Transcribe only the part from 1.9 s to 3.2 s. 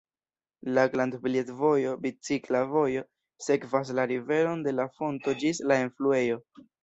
bicikla vojo,